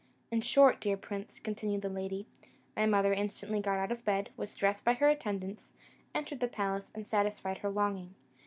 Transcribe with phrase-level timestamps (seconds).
[0.31, 2.25] In short, dear prince," continued the lady,
[2.75, 5.73] "my mother instantly got out of bed, was dressed by her attendants,
[6.15, 8.15] entered the palace, and satisfied her longing.